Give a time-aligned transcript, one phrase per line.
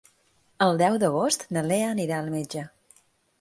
[0.67, 2.65] El deu d'agost na Lea anirà al metge.